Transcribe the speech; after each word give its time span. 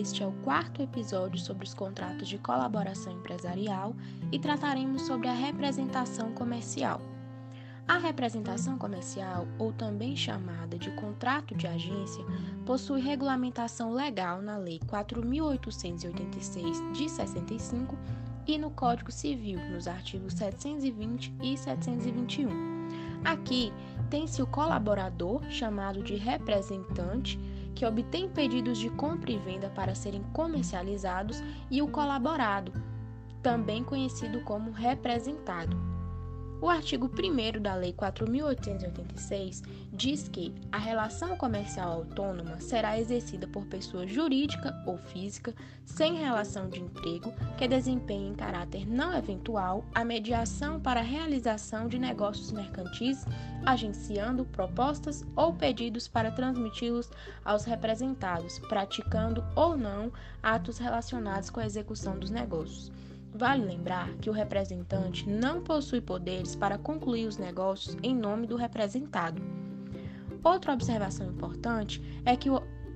este 0.00 0.22
é 0.22 0.26
o 0.26 0.32
quarto 0.44 0.82
episódio 0.82 1.38
sobre 1.38 1.64
os 1.64 1.72
contratos 1.72 2.28
de 2.28 2.36
colaboração 2.38 3.14
empresarial 3.14 3.94
e 4.30 4.38
trataremos 4.38 5.00
sobre 5.02 5.28
a 5.28 5.32
representação 5.32 6.32
comercial. 6.32 7.00
A 7.88 7.96
representação 7.98 8.76
comercial, 8.76 9.46
ou 9.58 9.72
também 9.72 10.14
chamada 10.16 10.76
de 10.76 10.90
contrato 10.96 11.54
de 11.54 11.66
agência, 11.66 12.22
possui 12.66 13.00
regulamentação 13.00 13.90
legal 13.92 14.42
na 14.42 14.58
Lei 14.58 14.78
4.886 14.80 16.92
de 16.92 17.08
65 17.08 17.96
e 18.46 18.58
no 18.58 18.70
Código 18.70 19.10
Civil, 19.10 19.58
nos 19.70 19.88
artigos 19.88 20.34
720 20.34 21.32
e 21.42 21.56
721. 21.56 22.50
Aqui 23.24 23.72
tem-se 24.10 24.42
o 24.42 24.46
colaborador, 24.46 25.42
chamado 25.48 26.02
de 26.02 26.16
representante, 26.16 27.40
que 27.76 27.84
obtém 27.84 28.26
pedidos 28.26 28.78
de 28.78 28.88
compra 28.88 29.30
e 29.30 29.38
venda 29.38 29.68
para 29.68 29.94
serem 29.94 30.22
comercializados, 30.32 31.42
e 31.70 31.82
o 31.82 31.88
colaborado, 31.88 32.72
também 33.42 33.84
conhecido 33.84 34.40
como 34.40 34.72
representado. 34.72 35.95
O 36.58 36.70
artigo 36.70 37.06
1 37.06 37.60
da 37.60 37.74
Lei 37.74 37.92
4.886 37.92 39.62
diz 39.92 40.26
que 40.26 40.54
a 40.72 40.78
relação 40.78 41.36
comercial 41.36 41.92
autônoma 41.92 42.58
será 42.60 42.98
exercida 42.98 43.46
por 43.46 43.66
pessoa 43.66 44.06
jurídica 44.06 44.74
ou 44.86 44.96
física 44.96 45.54
sem 45.84 46.14
relação 46.14 46.70
de 46.70 46.80
emprego 46.80 47.30
que 47.58 47.68
desempenhe 47.68 48.30
em 48.30 48.34
caráter 48.34 48.88
não 48.88 49.14
eventual 49.14 49.84
a 49.94 50.02
mediação 50.02 50.80
para 50.80 51.00
a 51.00 51.02
realização 51.02 51.88
de 51.88 51.98
negócios 51.98 52.50
mercantis, 52.50 53.26
agenciando 53.66 54.46
propostas 54.46 55.26
ou 55.36 55.52
pedidos 55.52 56.08
para 56.08 56.30
transmiti-los 56.30 57.10
aos 57.44 57.64
representados, 57.64 58.58
praticando 58.60 59.44
ou 59.54 59.76
não 59.76 60.10
atos 60.42 60.78
relacionados 60.78 61.50
com 61.50 61.60
a 61.60 61.66
execução 61.66 62.18
dos 62.18 62.30
negócios. 62.30 62.90
Vale 63.34 63.64
lembrar 63.64 64.08
que 64.14 64.30
o 64.30 64.32
representante 64.32 65.28
não 65.28 65.62
possui 65.62 66.00
poderes 66.00 66.56
para 66.56 66.78
concluir 66.78 67.26
os 67.26 67.36
negócios 67.36 67.96
em 68.02 68.14
nome 68.14 68.46
do 68.46 68.56
representado. 68.56 69.42
Outra 70.42 70.72
observação 70.72 71.26
importante 71.26 72.02
é 72.24 72.36
que 72.36 72.48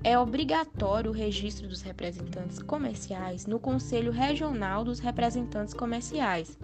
é 0.02 0.18
obrigatório 0.18 1.10
o 1.10 1.14
registro 1.14 1.68
dos 1.68 1.82
representantes 1.82 2.62
comerciais 2.62 3.44
no 3.44 3.58
Conselho 3.58 4.12
Regional 4.12 4.82
dos 4.84 4.98
Representantes 4.98 5.74
Comerciais. 5.74 6.58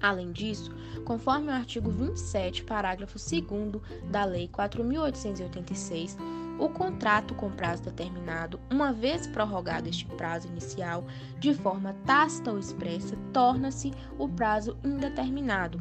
Além 0.00 0.30
disso, 0.30 0.70
conforme 1.04 1.48
o 1.48 1.54
artigo 1.54 1.90
27, 1.90 2.62
parágrafo 2.62 3.18
2 3.18 3.82
da 4.10 4.24
Lei 4.24 4.48
4886, 4.48 6.16
o 6.58 6.68
contrato 6.68 7.34
com 7.34 7.50
prazo 7.50 7.82
determinado, 7.84 8.60
uma 8.70 8.92
vez 8.92 9.26
prorrogado 9.26 9.88
este 9.88 10.04
prazo 10.06 10.48
inicial 10.48 11.04
de 11.38 11.54
forma 11.54 11.94
tácita 12.04 12.50
ou 12.50 12.58
expressa, 12.58 13.16
torna-se 13.32 13.92
o 14.18 14.28
prazo 14.28 14.76
indeterminado, 14.84 15.80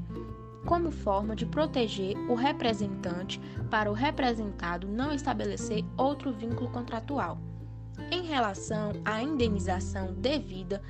como 0.66 0.92
forma 0.92 1.36
de 1.36 1.46
proteger 1.46 2.16
o 2.30 2.36
representante 2.36 3.40
para 3.70 3.90
o 3.90 3.94
representado 3.94 4.88
não 4.88 5.14
estabelecer 5.14 5.84
outro 5.96 6.32
vínculo 6.32 6.70
contratual. 6.70 7.40
Em 8.12 8.24
relação 8.24 8.94
à 9.04 9.22
indenização 9.22 10.14
devida, 10.14 10.82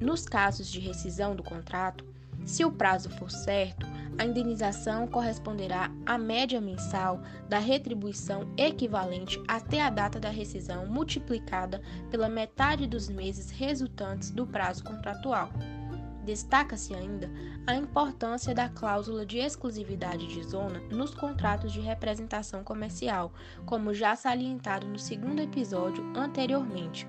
nos 0.00 0.26
casos 0.26 0.68
de 0.68 0.80
rescisão 0.80 1.36
do 1.36 1.42
contrato, 1.42 2.04
se 2.44 2.64
o 2.64 2.72
prazo 2.72 3.08
for 3.10 3.30
certo, 3.30 3.86
a 4.18 4.24
indenização 4.24 5.06
corresponderá 5.06 5.90
à 6.04 6.18
média 6.18 6.60
mensal 6.60 7.22
da 7.48 7.58
retribuição 7.58 8.52
equivalente 8.56 9.42
até 9.48 9.80
a 9.80 9.88
data 9.88 10.20
da 10.20 10.28
rescisão 10.28 10.86
multiplicada 10.86 11.80
pela 12.10 12.28
metade 12.28 12.86
dos 12.86 13.08
meses 13.08 13.50
resultantes 13.50 14.30
do 14.30 14.46
prazo 14.46 14.84
contratual. 14.84 15.50
Destaca-se 16.24 16.94
ainda 16.94 17.30
a 17.66 17.74
importância 17.74 18.54
da 18.54 18.68
cláusula 18.68 19.24
de 19.24 19.38
exclusividade 19.38 20.26
de 20.26 20.42
zona 20.42 20.80
nos 20.90 21.14
contratos 21.14 21.72
de 21.72 21.80
representação 21.80 22.62
comercial, 22.62 23.32
como 23.64 23.94
já 23.94 24.14
salientado 24.14 24.86
no 24.86 24.98
segundo 24.98 25.40
episódio 25.40 26.04
anteriormente 26.14 27.08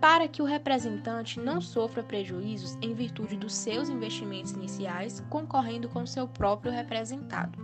para 0.00 0.26
que 0.26 0.40
o 0.40 0.46
representante 0.46 1.38
não 1.38 1.60
sofra 1.60 2.02
prejuízos 2.02 2.78
em 2.80 2.94
virtude 2.94 3.36
dos 3.36 3.54
seus 3.54 3.90
investimentos 3.90 4.52
iniciais, 4.52 5.22
concorrendo 5.28 5.88
com 5.88 6.06
seu 6.06 6.26
próprio 6.26 6.72
representado. 6.72 7.58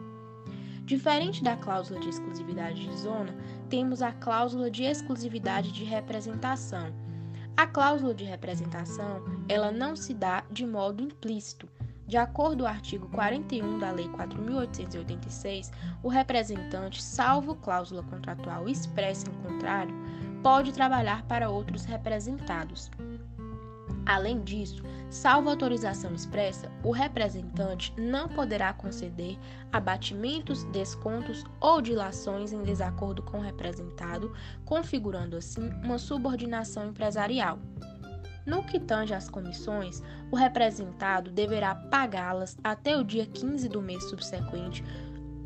Diferente 0.84 1.42
da 1.42 1.56
cláusula 1.56 1.98
de 1.98 2.10
exclusividade 2.10 2.86
de 2.86 2.96
zona, 2.98 3.34
temos 3.68 4.02
a 4.02 4.12
cláusula 4.12 4.70
de 4.70 4.84
exclusividade 4.84 5.72
de 5.72 5.82
representação. 5.82 6.94
A 7.56 7.66
cláusula 7.66 8.14
de 8.14 8.22
representação, 8.22 9.24
ela 9.48 9.72
não 9.72 9.96
se 9.96 10.12
dá 10.12 10.44
de 10.50 10.66
modo 10.66 11.02
implícito. 11.02 11.66
De 12.06 12.16
acordo 12.16 12.62
com 12.62 12.70
o 12.70 12.72
artigo 12.72 13.08
41 13.08 13.78
da 13.80 13.90
Lei 13.90 14.08
4886, 14.10 15.72
o 16.04 16.08
representante, 16.08 17.02
salvo 17.02 17.56
cláusula 17.56 18.04
contratual 18.04 18.68
expressa 18.68 19.26
em 19.28 19.32
contrário, 19.42 19.92
pode 20.46 20.72
trabalhar 20.72 21.24
para 21.24 21.50
outros 21.50 21.84
representados. 21.84 22.88
Além 24.06 24.44
disso, 24.44 24.80
salvo 25.10 25.50
autorização 25.50 26.14
expressa, 26.14 26.70
o 26.84 26.92
representante 26.92 27.92
não 27.98 28.28
poderá 28.28 28.72
conceder 28.72 29.36
abatimentos, 29.72 30.62
descontos 30.66 31.42
ou 31.58 31.82
dilações 31.82 32.52
em 32.52 32.62
desacordo 32.62 33.24
com 33.24 33.38
o 33.38 33.42
representado, 33.42 34.32
configurando 34.64 35.36
assim 35.36 35.68
uma 35.82 35.98
subordinação 35.98 36.90
empresarial. 36.90 37.58
No 38.46 38.62
que 38.62 38.78
tange 38.78 39.12
às 39.12 39.28
comissões, 39.28 40.00
o 40.30 40.36
representado 40.36 41.32
deverá 41.32 41.74
pagá-las 41.74 42.56
até 42.62 42.96
o 42.96 43.02
dia 43.02 43.26
15 43.26 43.68
do 43.68 43.82
mês 43.82 44.04
subsequente 44.04 44.84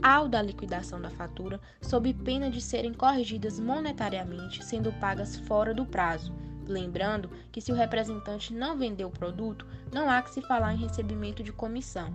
ao 0.03 0.29
da 0.29 0.41
liquidação 0.41 1.01
da 1.01 1.11
fatura, 1.11 1.61
sob 1.81 2.13
pena 2.15 2.51
de 2.51 2.61
serem 2.61 2.93
corrigidas 2.93 3.61
monetariamente, 3.61 4.65
sendo 4.65 4.93
pagas 4.95 5.39
fora 5.41 5.75
do 5.75 5.85
prazo. 5.85 6.35
Lembrando 6.67 7.31
que, 7.51 7.61
se 7.61 7.73
o 7.73 7.75
representante 7.75 8.55
não 8.55 8.79
vendeu 8.79 9.09
o 9.09 9.13
produto, 9.13 9.67
não 9.93 10.09
há 10.09 10.23
que 10.23 10.31
se 10.31 10.41
falar 10.41 10.75
em 10.75 10.79
recebimento 10.79 11.43
de 11.43 11.53
comissão. 11.53 12.13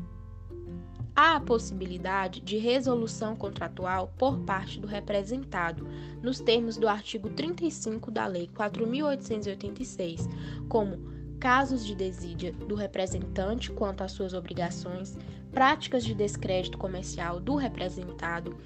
Há 1.16 1.38
a 1.38 1.41
possibilidade 1.41 2.41
de 2.41 2.57
resolução 2.57 3.35
contratual 3.35 4.13
por 4.18 4.40
parte 4.40 4.79
do 4.79 4.88
representado, 4.88 5.88
nos 6.22 6.40
termos 6.41 6.75
do 6.75 6.90
artigo 6.90 7.29
35 7.29 8.12
da 8.12 8.28
Lei 8.28 8.50
4.886, 8.53 10.28
como 10.68 11.14
casos 11.40 11.85
de 11.85 11.96
desídia 11.96 12.51
do 12.51 12.75
representante 12.75 13.72
quanto 13.72 14.03
às 14.03 14.12
suas 14.12 14.34
obrigações, 14.34 15.18
práticas 15.51 16.03
de 16.03 16.13
descrédito 16.13 16.78
comercial 16.78 17.40
do 17.40 17.56
representado, 17.56 18.57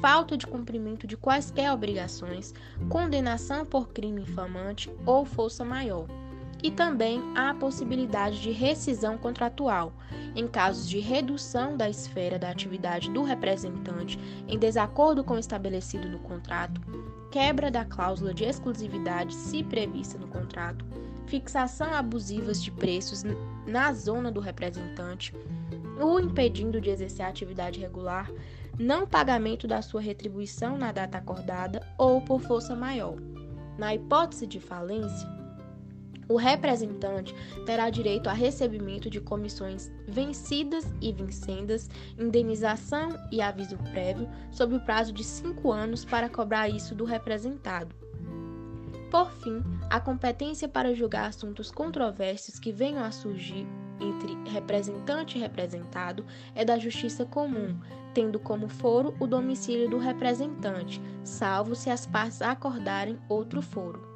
falta 0.00 0.36
de 0.36 0.46
cumprimento 0.46 1.06
de 1.06 1.16
quaisquer 1.16 1.72
obrigações, 1.72 2.54
condenação 2.88 3.64
por 3.64 3.88
crime 3.88 4.22
infamante 4.22 4.90
ou 5.04 5.24
força 5.24 5.64
maior. 5.64 6.06
E 6.62 6.70
também 6.70 7.22
há 7.34 7.50
a 7.50 7.54
possibilidade 7.54 8.40
de 8.40 8.50
rescisão 8.50 9.18
contratual, 9.18 9.92
em 10.34 10.48
casos 10.48 10.88
de 10.88 10.98
redução 10.98 11.76
da 11.76 11.88
esfera 11.88 12.38
da 12.38 12.50
atividade 12.50 13.10
do 13.10 13.22
representante 13.22 14.18
em 14.48 14.58
desacordo 14.58 15.22
com 15.22 15.34
o 15.34 15.38
estabelecido 15.38 16.08
no 16.08 16.18
contrato, 16.18 16.80
quebra 17.30 17.70
da 17.70 17.84
cláusula 17.84 18.32
de 18.32 18.44
exclusividade 18.44 19.34
se 19.34 19.62
prevista 19.62 20.18
no 20.18 20.28
contrato, 20.28 20.84
fixação 21.26 21.92
abusivas 21.92 22.62
de 22.62 22.70
preços 22.70 23.22
na 23.66 23.92
zona 23.92 24.30
do 24.30 24.40
representante, 24.40 25.34
o 26.00 26.20
impedindo 26.20 26.80
de 26.80 26.90
exercer 26.90 27.24
a 27.24 27.28
atividade 27.28 27.80
regular, 27.80 28.30
não 28.78 29.06
pagamento 29.06 29.66
da 29.66 29.80
sua 29.80 30.00
retribuição 30.00 30.76
na 30.76 30.92
data 30.92 31.18
acordada 31.18 31.80
ou 31.98 32.20
por 32.20 32.40
força 32.40 32.74
maior. 32.74 33.16
Na 33.78 33.94
hipótese 33.94 34.46
de 34.46 34.60
falência, 34.60 35.28
o 36.28 36.36
representante 36.36 37.34
terá 37.64 37.88
direito 37.88 38.28
a 38.28 38.32
recebimento 38.32 39.08
de 39.08 39.20
comissões 39.20 39.90
vencidas 40.08 40.84
e 41.00 41.12
vincendas, 41.12 41.88
indenização 42.18 43.16
e 43.30 43.40
aviso 43.40 43.76
prévio, 43.92 44.28
sob 44.50 44.74
o 44.74 44.80
prazo 44.80 45.12
de 45.12 45.22
cinco 45.22 45.70
anos 45.70 46.04
para 46.04 46.28
cobrar 46.28 46.68
isso 46.68 46.94
do 46.94 47.04
representado. 47.04 48.05
Por 49.10 49.30
fim, 49.30 49.62
a 49.88 50.00
competência 50.00 50.68
para 50.68 50.94
julgar 50.94 51.28
assuntos 51.28 51.70
controversos 51.70 52.58
que 52.58 52.72
venham 52.72 53.04
a 53.04 53.10
surgir 53.10 53.66
entre 54.00 54.50
representante 54.50 55.38
e 55.38 55.40
representado 55.40 56.24
é 56.54 56.64
da 56.64 56.78
Justiça 56.78 57.24
Comum, 57.24 57.78
tendo 58.12 58.38
como 58.38 58.68
foro 58.68 59.14
o 59.20 59.26
domicílio 59.26 59.88
do 59.88 59.98
representante, 59.98 61.00
salvo 61.24 61.74
se 61.74 61.88
as 61.88 62.06
partes 62.06 62.42
acordarem 62.42 63.18
outro 63.28 63.62
foro. 63.62 64.15